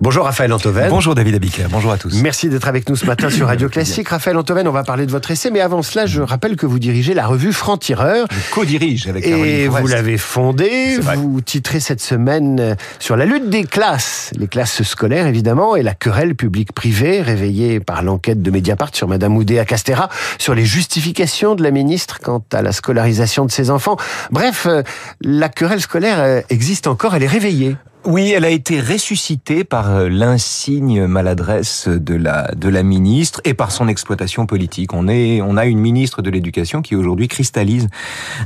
[0.00, 0.88] Bonjour Raphaël Antoven.
[0.90, 2.22] Bonjour David Abiker, bonjour à tous.
[2.22, 4.10] Merci d'être avec nous ce matin sur Radio Classique.
[4.10, 6.78] Raphaël Antoven, on va parler de votre essai, mais avant cela, je rappelle que vous
[6.78, 8.28] dirigez la revue Franc-Tireur.
[8.30, 13.64] Je co-dirige avec Et vous l'avez fondée, vous titrez cette semaine sur la lutte des
[13.64, 19.08] classes, les classes scolaires évidemment, et la querelle publique-privée réveillée par l'enquête de Mediapart sur
[19.08, 23.68] Madame Oudéa Castera, sur les justifications de la ministre quant à la scolarisation de ses
[23.68, 23.96] enfants.
[24.30, 24.82] Bref, euh,
[25.22, 27.76] la querelle scolaire euh, existe encore, elle est réveillée.
[28.04, 33.54] Oui, elle a été ressuscitée par euh, l'insigne maladresse de la de la ministre et
[33.54, 34.94] par son exploitation politique.
[34.94, 37.88] On est on a une ministre de l'éducation qui aujourd'hui cristallise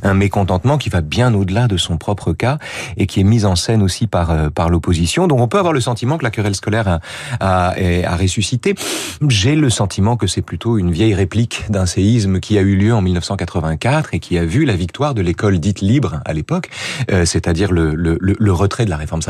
[0.02, 2.58] un mécontentement qui va bien au-delà de son propre cas
[2.96, 5.28] et qui est mise en scène aussi par euh, par l'opposition.
[5.28, 7.00] Donc on peut avoir le sentiment que la querelle scolaire a
[7.40, 8.74] a, a ressuscité.
[9.28, 12.94] J'ai le sentiment que c'est plutôt une vieille réplique d'un séisme qui a eu lieu
[12.94, 16.70] en 1984 et qui a vu la victoire de l'école dite libre à l'époque,
[17.10, 19.22] euh, c'est-à-dire le, le, le retrait de la réforme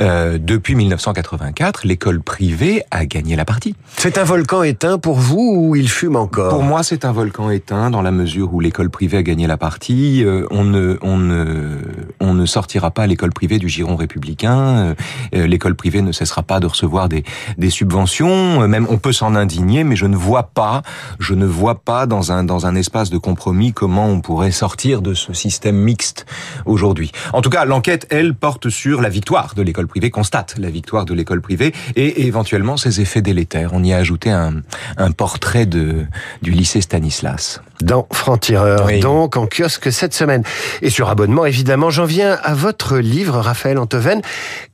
[0.00, 3.74] Euh, depuis 1984, l'école privée a gagné la partie.
[3.96, 6.50] C'est un volcan éteint pour vous ou il fume encore?
[6.50, 9.56] Pour moi, c'est un volcan éteint dans la mesure où l'école privée a gagné la
[9.56, 10.24] partie.
[10.24, 11.78] Euh, on ne, on ne,
[12.20, 14.94] on ne sortira pas l'école privée du giron républicain.
[15.34, 17.24] Euh, l'école privée ne cessera pas de recevoir des,
[17.58, 18.66] des subventions.
[18.66, 20.82] Même on peut s'en indigner, mais je ne vois pas,
[21.18, 25.02] je ne vois pas dans un dans un espace de compromis comment on pourrait sortir
[25.02, 26.26] de ce système mixte
[26.66, 27.12] aujourd'hui.
[27.32, 31.04] En tout cas, l'enquête, elle, porte sur la victoire de l'école privée, constate la victoire
[31.04, 33.70] de l'école privée et éventuellement ses effets délétères.
[33.72, 34.54] On y a ajouté un,
[34.96, 36.04] un portrait de,
[36.42, 37.60] du lycée Stanislas.
[37.80, 40.42] Dans Franc-Tireur, donc en kiosque cette semaine.
[40.82, 44.20] Et sur abonnement, évidemment, j'en viens à votre livre, Raphaël Antoven.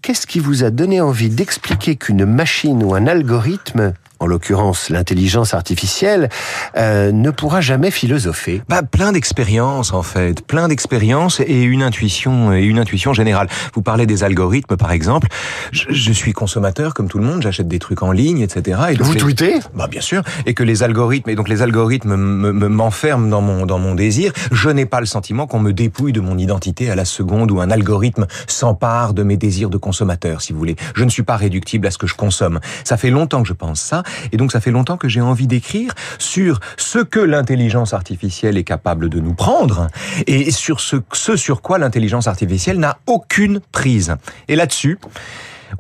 [0.01, 5.55] Qu'est-ce qui vous a donné envie d'expliquer qu'une machine ou un algorithme en l'occurrence l'intelligence
[5.55, 6.29] artificielle,
[6.77, 8.63] euh, ne pourra jamais philosopher.
[8.69, 13.49] Bah, plein d'expériences en fait, plein d'expériences et une intuition et une intuition générale.
[13.75, 15.29] Vous parlez des algorithmes par exemple.
[15.73, 18.81] Je, je suis consommateur comme tout le monde, j'achète des trucs en ligne, etc.
[18.91, 19.21] Et Vous les...
[19.21, 19.59] tweetez?
[19.75, 20.23] Bah bien sûr.
[20.47, 24.33] Et que les algorithmes et donc les algorithmes m'enferment dans mon dans mon désir.
[24.53, 27.61] Je n'ai pas le sentiment qu'on me dépouille de mon identité à la seconde où
[27.61, 30.77] un algorithme s'empare de mes désirs de consommateur, si vous voulez.
[30.95, 32.61] Je ne suis pas réductible à ce que je consomme.
[32.85, 34.03] Ça fait longtemps que je pense ça.
[34.33, 38.65] Et donc ça fait longtemps que j'ai envie d'écrire sur ce que l'intelligence artificielle est
[38.65, 39.89] capable de nous prendre
[40.27, 44.17] et sur ce, ce sur quoi l'intelligence artificielle n'a aucune prise.
[44.49, 44.99] Et là-dessus,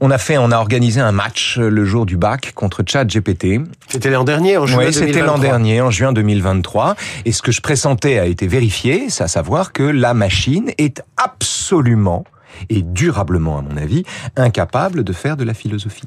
[0.00, 3.60] on a fait, on a organisé un match le jour du bac contre ChatGPT.
[3.88, 6.97] C'était l'an dernier, en juin oui, c'était l'an dernier, en juin 2023.
[7.25, 11.03] Et ce que je pressentais a été vérifié, c'est à savoir que la machine est
[11.16, 12.25] absolument
[12.69, 14.05] et durablement, à mon avis,
[14.37, 16.05] incapable de faire de la philosophie.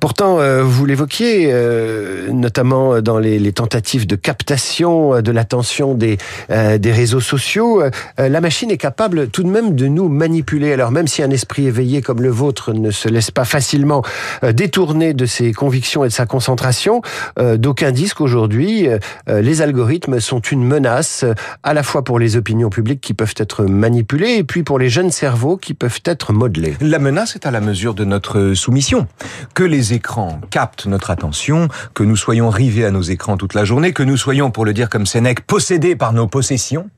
[0.00, 6.18] Pourtant, euh, vous l'évoquiez, euh, notamment dans les, tentatives de captation de l'attention des,
[6.50, 10.72] euh, des réseaux sociaux, euh, la machine est capable tout de même de nous manipuler.
[10.72, 14.02] Alors même si un esprit éveillé comme le vôtre ne se laisse pas facilement
[14.42, 17.02] euh, détourner de ses convictions et de sa concentration,
[17.38, 18.88] euh, d'aucuns disent qu'aujourd'hui,
[19.28, 21.24] les algorithmes sont une menace
[21.62, 24.88] à la fois pour les opinions publiques qui peuvent être manipulées et puis pour les
[24.88, 26.76] jeunes cerveaux qui peuvent être modelés.
[26.80, 29.06] La menace est à la mesure de notre soumission.
[29.54, 33.64] Que les écrans captent notre attention, que nous soyons rivés à nos écrans toute la
[33.64, 36.90] journée, que nous soyons, pour le dire comme Sénèque, possédés par nos possessions,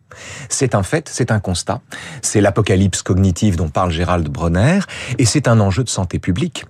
[0.48, 1.80] c'est un fait, c'est un constat.
[2.22, 4.80] C'est l'apocalypse cognitive dont parle Gérald Bronner,
[5.18, 6.64] et c'est un enjeu de santé publique.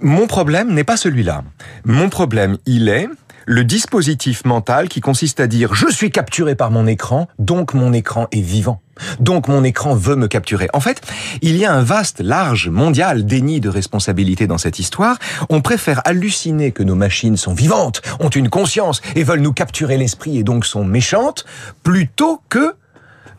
[0.00, 1.42] Mon problème n'est pas celui-là.
[1.84, 3.08] Mon problème, il est
[3.46, 7.92] le dispositif mental qui consiste à dire je suis capturé par mon écran, donc mon
[7.92, 8.80] écran est vivant.
[9.20, 10.68] Donc mon écran veut me capturer.
[10.72, 11.00] En fait,
[11.42, 15.18] il y a un vaste, large, mondial déni de responsabilité dans cette histoire.
[15.48, 19.96] On préfère halluciner que nos machines sont vivantes, ont une conscience et veulent nous capturer
[19.96, 21.44] l'esprit et donc sont méchantes,
[21.82, 22.74] plutôt que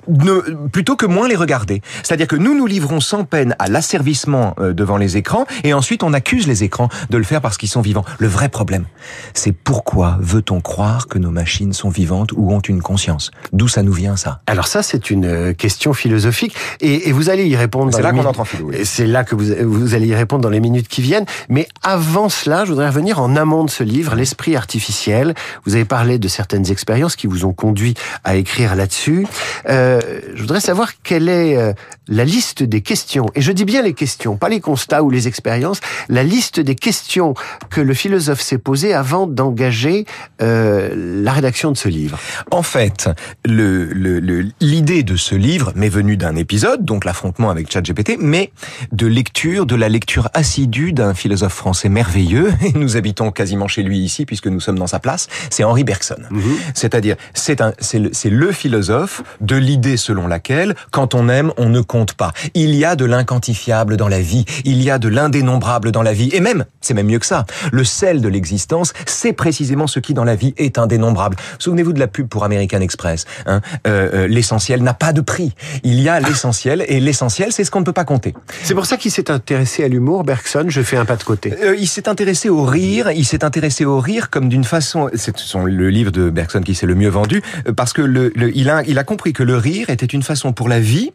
[0.07, 1.81] ne, plutôt que moins les regarder.
[2.03, 6.03] C'est-à-dire que nous nous livrons sans peine à l'asservissement euh, devant les écrans et ensuite
[6.03, 8.05] on accuse les écrans de le faire parce qu'ils sont vivants.
[8.19, 8.85] Le vrai problème,
[9.33, 13.31] c'est pourquoi veut-on croire que nos machines sont vivantes ou ont une conscience?
[13.53, 14.41] D'où ça nous vient ça?
[14.47, 17.93] Alors ça, c'est une euh, question philosophique et, et vous allez y répondre.
[17.93, 18.67] C'est là qu'on entre en philo.
[18.67, 18.77] Oui.
[18.83, 21.25] C'est là que vous, vous allez y répondre dans les minutes qui viennent.
[21.49, 25.33] Mais avant cela, je voudrais revenir en amont de ce livre, L'esprit artificiel.
[25.65, 29.27] Vous avez parlé de certaines expériences qui vous ont conduit à écrire là-dessus.
[29.69, 29.94] Euh,
[30.35, 31.73] je voudrais savoir quelle est euh,
[32.07, 35.27] la liste des questions, et je dis bien les questions, pas les constats ou les
[35.27, 37.33] expériences, la liste des questions
[37.69, 40.05] que le philosophe s'est posées avant d'engager
[40.41, 42.19] euh, la rédaction de ce livre.
[42.51, 43.09] En fait,
[43.45, 48.51] l'idée le, le, de ce livre m'est venue d'un épisode, donc l'affrontement avec ChatGPT, mais
[48.91, 53.83] de lecture, de la lecture assidue d'un philosophe français merveilleux, et nous habitons quasiment chez
[53.83, 56.21] lui ici, puisque nous sommes dans sa place, c'est Henri Bergson.
[56.29, 56.55] Mm -hmm.
[56.73, 61.81] C'est-à-dire, c'est le, le philosophe de l'idée l'idée selon laquelle, quand on aime, on ne
[61.81, 62.33] compte pas.
[62.53, 66.13] Il y a de l'inquantifiable dans la vie, il y a de l'indénombrable dans la
[66.13, 69.99] vie, et même, c'est même mieux que ça, le sel de l'existence, c'est précisément ce
[69.99, 71.37] qui dans la vie est indénombrable.
[71.59, 73.25] Souvenez-vous de la pub pour American Express.
[73.45, 75.53] Hein euh, euh, l'essentiel n'a pas de prix.
[75.83, 78.33] Il y a l'essentiel, et l'essentiel, c'est ce qu'on ne peut pas compter.
[78.63, 80.65] C'est pour ça qu'il s'est intéressé à l'humour, Bergson.
[80.67, 81.53] Je fais un pas de côté.
[81.63, 83.11] Euh, il s'est intéressé au rire.
[83.11, 85.09] Il s'est intéressé au rire comme d'une façon.
[85.13, 87.41] C'est le livre de Bergson qui s'est le mieux vendu
[87.75, 90.69] parce que le, il a il a compris que le rire était une façon pour
[90.69, 91.11] la vie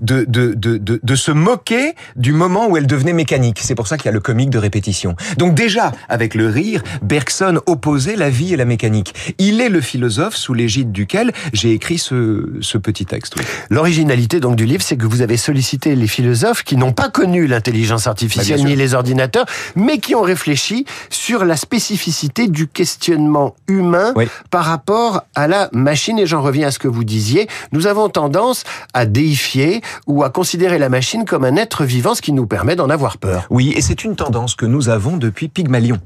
[0.00, 3.60] de de de de, de se moquer du moment où elle devenait mécanique.
[3.62, 5.16] C'est pour ça qu'il y a le comique de répétition.
[5.38, 9.14] Donc déjà avec le rire, Bergson opposait la vie et la mécanique.
[9.38, 13.36] Il est le philosophe sous l'égide duquel j'ai écrit ce ce petit texte.
[13.70, 17.46] L'originalité donc du livre, c'est que vous avez sollicité les philosophes qui n'ont pas connu
[17.46, 19.46] l'intelligence artificielle bah, ni les ordinateurs,
[19.76, 24.12] mais qui ont réfléchi sur la spécificité du questionnement humain
[24.50, 26.18] par rapport à la machine.
[26.18, 27.48] Et j'en reviens à ce que vous disiez.
[27.72, 32.22] Nous avons tendance à déifier ou à considérer la machine comme un être vivant, ce
[32.22, 33.46] qui nous permet d'en avoir peur.
[33.50, 35.98] Oui, et c'est une tendance que nous avons depuis Pygmalion.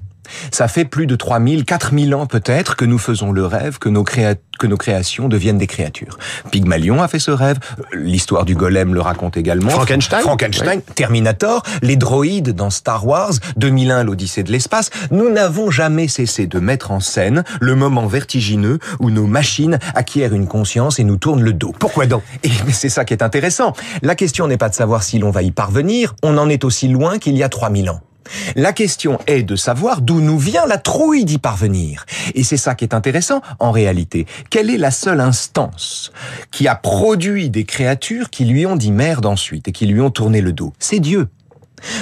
[0.50, 4.04] Ça fait plus de 3000, 4000 ans peut-être que nous faisons le rêve que nos,
[4.04, 6.18] que nos créations deviennent des créatures.
[6.50, 7.58] Pygmalion a fait ce rêve,
[7.92, 9.70] l'histoire du golem le raconte également.
[9.70, 14.90] Frankenstein Frankenstein, Terminator, les droïdes dans Star Wars, 2001 l'Odyssée de l'espace.
[15.10, 20.34] Nous n'avons jamais cessé de mettre en scène le moment vertigineux où nos machines acquièrent
[20.34, 21.72] une conscience et nous tournent le dos.
[21.78, 22.22] Pourquoi donc?
[22.42, 23.72] Et c'est ça qui est intéressant.
[24.02, 26.88] La question n'est pas de savoir si l'on va y parvenir, on en est aussi
[26.88, 28.00] loin qu'il y a 3000 ans.
[28.56, 32.06] La question est de savoir d'où nous vient la trouille d'y parvenir.
[32.34, 34.26] Et c'est ça qui est intéressant en réalité.
[34.50, 36.12] Quelle est la seule instance
[36.50, 40.10] qui a produit des créatures qui lui ont dit merde ensuite et qui lui ont
[40.10, 40.72] tourné le dos?
[40.78, 41.28] C'est Dieu.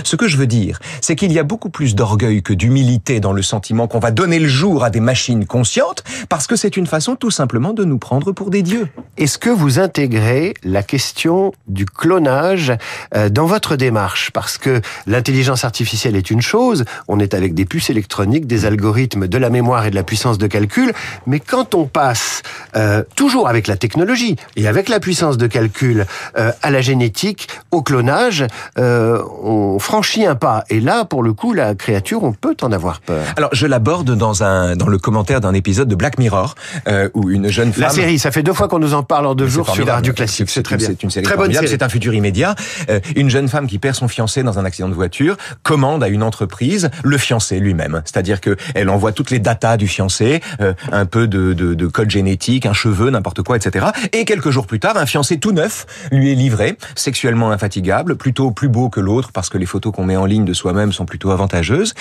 [0.04, 3.32] Ce que je veux dire, c'est qu'il y a beaucoup plus d'orgueil que d'humilité dans
[3.32, 6.86] le sentiment qu'on va donner le jour à des machines conscientes, parce que c'est une
[6.86, 8.88] façon tout simplement de nous prendre pour des dieux.
[9.16, 12.72] Est-ce que vous intégrez la question du clonage
[13.14, 14.30] euh, dans votre démarche?
[14.30, 19.26] Parce que l'intelligence artificielle est une chose, on est avec des puces électroniques, des algorithmes,
[19.26, 20.92] de la mémoire et de la puissance de calcul,
[21.26, 22.42] mais quand on passe
[22.76, 26.06] euh, toujours avec la technologie et avec la puissance de calcul
[26.36, 28.46] euh, à la génétique, au clonage,
[28.76, 30.64] on on franchit un pas.
[30.70, 33.24] Et là, pour le coup, la créature, on peut en avoir peur.
[33.36, 36.54] Alors, je l'aborde dans un dans le commentaire d'un épisode de Black Mirror
[36.88, 37.82] euh, où une jeune femme.
[37.82, 40.12] La série, ça fait deux fois qu'on nous en parle en deux jours sur Radio
[40.12, 40.50] Classique.
[40.50, 40.86] C'est très bien.
[40.86, 42.54] C'est une série très bonne C'est un futur immédiat.
[42.90, 46.08] Euh, une jeune femme qui perd son fiancé dans un accident de voiture commande à
[46.08, 48.02] une entreprise le fiancé lui-même.
[48.04, 51.86] C'est-à-dire que elle envoie toutes les datas du fiancé, euh, un peu de, de, de
[51.86, 53.86] code génétique, un cheveu, n'importe quoi, etc.
[54.12, 58.50] Et quelques jours plus tard, un fiancé tout neuf lui est livré, sexuellement infatigable, plutôt
[58.50, 61.06] plus beau que l'autre parce que les photos qu'on met en ligne de soi-même sont
[61.06, 61.94] plutôt avantageuses.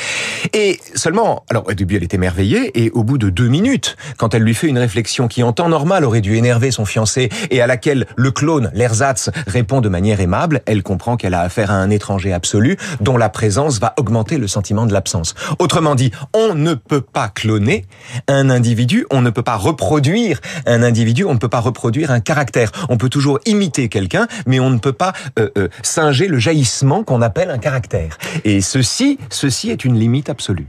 [0.53, 4.33] Et seulement, alors au début elle est émerveillée, et au bout de deux minutes, quand
[4.33, 7.61] elle lui fait une réflexion qui en temps normal aurait dû énerver son fiancé, et
[7.61, 11.75] à laquelle le clone, l'ersatz, répond de manière aimable, elle comprend qu'elle a affaire à
[11.75, 15.35] un étranger absolu, dont la présence va augmenter le sentiment de l'absence.
[15.59, 17.85] Autrement dit, on ne peut pas cloner
[18.27, 22.19] un individu, on ne peut pas reproduire un individu, on ne peut pas reproduire un
[22.19, 22.71] caractère.
[22.89, 27.03] On peut toujours imiter quelqu'un, mais on ne peut pas euh, euh, singer le jaillissement
[27.03, 28.17] qu'on appelle un caractère.
[28.43, 30.67] Et ceci, ceci est une limite absolue.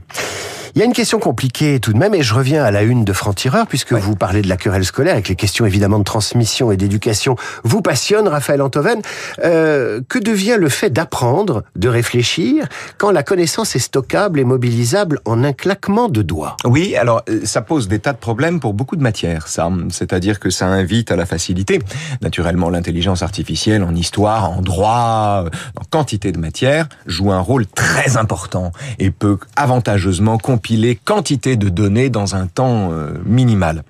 [0.77, 3.03] Il y a une question compliquée tout de même, et je reviens à la une
[3.03, 6.71] de Franc-Tireur, puisque vous parlez de la querelle scolaire, avec les questions évidemment de transmission
[6.71, 9.01] et d'éducation vous passionnent, Raphaël Antoven.
[9.43, 12.67] Euh, que devient le fait d'apprendre, de réfléchir,
[12.99, 16.55] quand la connaissance est stockable et mobilisable en un claquement de doigts?
[16.63, 19.71] Oui, alors euh, ça pose des tas de problèmes pour beaucoup de matières, ça.
[19.89, 21.79] C'est-à-dire que ça invite à la facilité.
[22.21, 28.15] Naturellement, l'intelligence artificielle en histoire, en droit, en quantité de matières, joue un rôle très
[28.17, 33.83] important et peut avantageusement compiler les quantité de données dans un temps euh, minimal.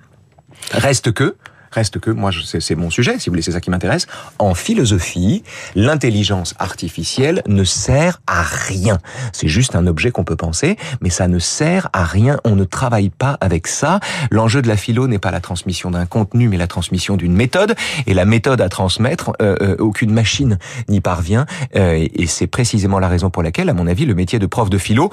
[0.72, 1.34] Reste que,
[1.70, 4.06] Reste que, moi, c'est mon sujet, si vous voulez, c'est ça qui m'intéresse.
[4.38, 5.42] En philosophie,
[5.74, 8.98] l'intelligence artificielle ne sert à rien.
[9.32, 12.38] C'est juste un objet qu'on peut penser, mais ça ne sert à rien.
[12.44, 14.00] On ne travaille pas avec ça.
[14.30, 17.74] L'enjeu de la philo n'est pas la transmission d'un contenu, mais la transmission d'une méthode.
[18.06, 20.58] Et la méthode à transmettre, euh, euh, aucune machine
[20.88, 21.46] n'y parvient.
[21.74, 24.78] Et c'est précisément la raison pour laquelle, à mon avis, le métier de prof de
[24.78, 25.10] philo,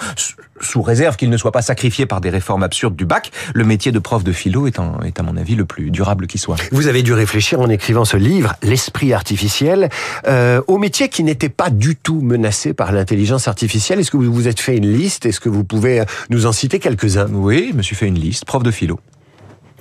[0.59, 3.91] sous réserve qu'il ne soit pas sacrifié par des réformes absurdes du bac, le métier
[3.91, 6.55] de prof de philo est, à mon avis, le plus durable qui soit.
[6.71, 9.89] Vous avez dû réfléchir en écrivant ce livre, L'esprit artificiel,
[10.27, 13.99] euh, au métier qui n'était pas du tout menacé par l'intelligence artificielle.
[13.99, 15.25] Est-ce que vous vous êtes fait une liste?
[15.25, 17.27] Est-ce que vous pouvez euh, nous en citer quelques-uns?
[17.31, 18.99] Oui, je me suis fait une liste, prof de philo.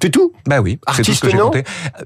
[0.03, 0.33] C'est tout?
[0.47, 1.51] Bah oui, Artiste, non?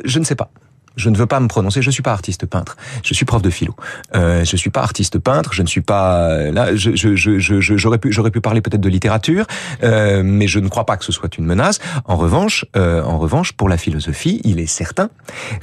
[0.04, 0.50] Je ne sais pas.
[0.99, 1.81] Je ne veux pas me prononcer.
[1.83, 2.76] Je suis pas artiste peintre.
[3.02, 3.75] Je suis prof de philo.
[4.14, 5.52] Euh, je suis pas artiste peintre.
[5.55, 6.75] Je ne suis pas là.
[6.75, 9.47] Je, je, je, j'aurais pu, pu parler peut-être de littérature,
[9.83, 11.78] euh, mais je ne crois pas que ce soit une menace.
[12.05, 15.11] En revanche, euh, en revanche, pour la philosophie, il est certain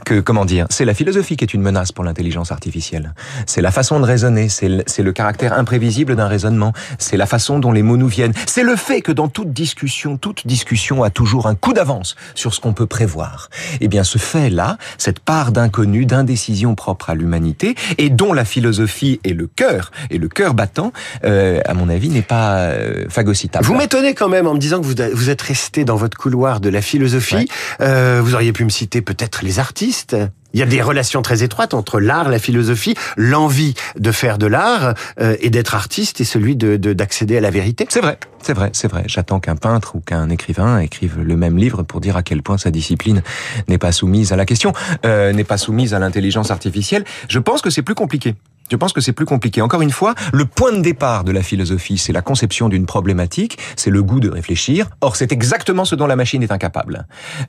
[0.05, 3.13] que, comment dire, c'est la philosophie qui est une menace pour l'intelligence artificielle.
[3.45, 4.49] C'est la façon de raisonner.
[4.49, 6.73] C'est le, le caractère imprévisible d'un raisonnement.
[6.97, 8.33] C'est la façon dont les mots nous viennent.
[8.45, 12.53] C'est le fait que dans toute discussion, toute discussion a toujours un coup d'avance sur
[12.53, 13.49] ce qu'on peut prévoir.
[13.81, 19.19] Eh bien, ce fait-là, cette part d'inconnu, d'indécision propre à l'humanité, et dont la philosophie
[19.23, 23.65] est le cœur, et le cœur battant, euh, à mon avis, n'est pas euh, phagocytable.
[23.65, 26.59] Vous m'étonnez quand même en me disant que vous, vous êtes resté dans votre couloir
[26.59, 27.35] de la philosophie.
[27.35, 27.47] Ouais.
[27.81, 30.15] Euh, vous auriez pu me citer peut-être les artistes
[30.55, 34.47] il y a des relations très étroites entre l'art, la philosophie, l'envie de faire de
[34.47, 37.85] l'art euh, et d'être artiste et celui de d'accéder à la vérité.
[37.89, 39.03] C'est vrai, c'est vrai, c'est vrai.
[39.07, 42.57] J'attends qu'un peintre ou qu'un écrivain écrive le même livre pour dire à quel point
[42.57, 43.21] sa discipline
[43.67, 44.71] n'est pas soumise à la question,
[45.05, 47.03] euh, n'est pas soumise à l'intelligence artificielle.
[47.27, 48.35] Je pense que c'est plus compliqué.
[48.71, 49.61] Je pense que c'est plus compliqué.
[49.61, 53.59] Encore une fois, le point de départ de la philosophie, c'est la conception d'une problématique,
[53.75, 54.87] c'est le goût de réfléchir.
[55.01, 57.05] Or, c'est exactement ce dont la machine est incapable.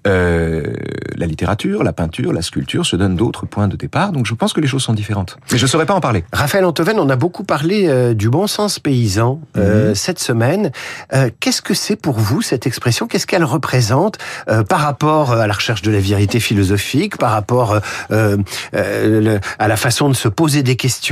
[0.06, 0.74] Euh,
[1.16, 4.52] la littérature, la peinture, la sculpture se donnent d'autres points de départ, donc je pense
[4.52, 5.38] que les choses sont différentes.
[5.50, 6.24] Mais je ne saurais pas en parler.
[6.32, 9.94] Raphaël Antoven, on a beaucoup parlé euh, du bon sens paysan euh, mmh.
[9.94, 10.70] cette semaine.
[11.40, 13.06] Qu'est-ce que c'est pour vous cette expression?
[13.06, 14.18] Qu'est-ce qu'elle représente
[14.68, 17.80] par rapport à la recherche de la vérité philosophique, par rapport
[18.10, 21.05] à la façon de se poser des questions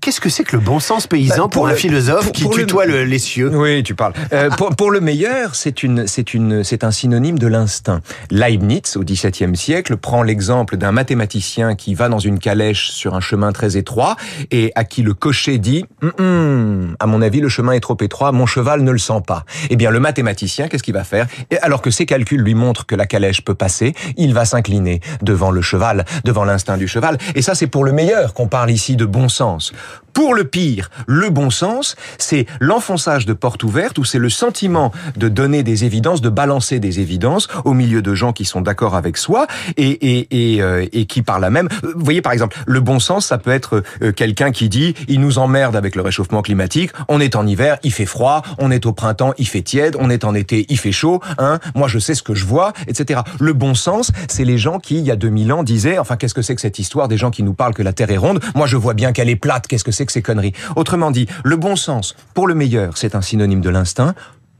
[0.00, 2.32] Qu'est-ce que c'est que le bon sens paysan bah, pour, pour, un le, philosophe pour,
[2.32, 3.50] qui pour tutoie le, les cieux?
[3.54, 4.14] Oui, tu parles.
[4.32, 8.00] Euh, pour, pour, le meilleur, c'est une, c'est une, c'est un synonyme de l'instinct.
[8.30, 13.20] Leibniz, au XVIIe siècle, prend l'exemple d'un mathématicien qui va dans une calèche sur un
[13.20, 14.16] chemin très étroit
[14.50, 17.98] et à qui le cocher dit mm -mm, "À mon avis, le chemin est trop
[18.00, 21.26] étroit, mon cheval ne le sent pas." Eh bien, le mathématicien, qu'est-ce qu'il va faire?
[21.50, 25.00] Et Alors que ses calculs lui montrent que la calèche peut passer, il va s'incliner
[25.22, 27.18] devant le cheval, devant l'instinct du cheval.
[27.34, 29.72] Et ça, c'est pour le meilleur qu'on parle ici de bon sens.
[30.14, 34.92] Pour le pire, le bon sens, c'est l'enfonçage de portes ouvertes ou c'est le sentiment
[35.16, 38.94] de donner des évidences, de balancer des évidences au milieu de gens qui sont d'accord
[38.94, 42.56] avec soi et, et, et, euh, et qui par là même, vous voyez par exemple,
[42.64, 46.02] le bon sens, ça peut être euh, quelqu'un qui dit il nous emmerde avec le
[46.02, 49.62] réchauffement climatique, on est en hiver, il fait froid, on est au printemps, il fait
[49.62, 52.44] tiède, on est en été, il fait chaud, hein, moi je sais ce que je
[52.44, 53.22] vois, etc.
[53.40, 56.34] Le bon sens, c'est les gens qui, il y a 2000 ans, disaient, enfin qu'est-ce
[56.34, 58.38] que c'est que cette histoire des gens qui nous parlent que la Terre est ronde,
[58.54, 61.56] moi je vois bien qu'elle est plate, qu'est-ce que c'est ces conneries Autrement dit, le
[61.56, 64.14] bon sens, pour le meilleur, c'est un synonyme de l'instinct.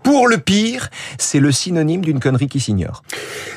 [0.05, 3.03] Pour le pire, c'est le synonyme d'une connerie qui s'ignore.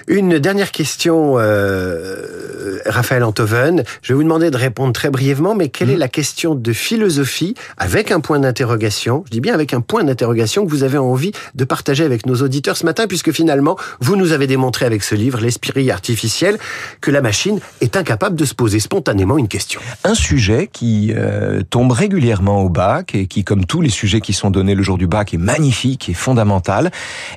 [0.07, 3.83] Une dernière question, euh, Raphaël Antoven.
[4.01, 5.91] Je vais vous demander de répondre très brièvement, mais quelle mmh.
[5.91, 10.05] est la question de philosophie avec un point d'interrogation, je dis bien avec un point
[10.05, 14.15] d'interrogation que vous avez envie de partager avec nos auditeurs ce matin, puisque finalement, vous
[14.15, 16.57] nous avez démontré avec ce livre, L'esprit artificiel,
[17.01, 19.81] que la machine est incapable de se poser spontanément une question.
[20.05, 24.31] Un sujet qui euh, tombe régulièrement au bac et qui, comme tous les sujets qui
[24.31, 26.36] sont donnés le jour du bac, est magnifique et fondamental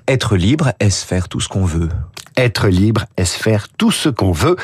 [0.09, 1.89] Être libre, est-ce faire tout ce qu'on veut?
[2.37, 4.57] Être libre, est-ce faire tout ce qu'on veut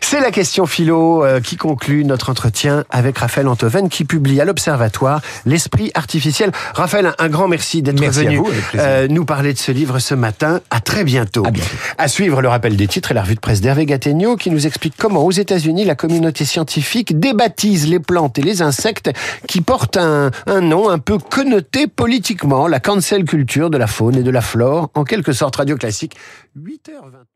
[0.00, 4.44] C'est la question philo euh, qui conclut notre entretien avec Raphaël Antoven qui publie à
[4.44, 6.52] l'Observatoire L'esprit artificiel.
[6.74, 10.60] Raphaël, un grand merci d'être venu vous, euh, nous parler de ce livre ce matin.
[10.70, 11.46] À très bientôt.
[11.46, 11.68] À, bientôt.
[11.98, 14.66] à suivre le rappel des titres et la revue de presse d'Hervé Gattegno qui nous
[14.66, 19.10] explique comment aux États-Unis la communauté scientifique débaptise les plantes et les insectes
[19.48, 24.16] qui portent un, un nom un peu connoté politiquement, la cancel culture de la faune
[24.16, 26.16] et de la flore, en quelque sorte radio classique.
[26.56, 27.31] 8h20.